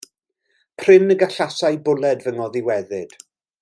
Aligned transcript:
Prin 0.83 1.13
y 1.15 1.19
gallasai 1.25 1.79
bwled 1.91 2.29
fy 2.29 2.37
ngoddiweddyd. 2.39 3.19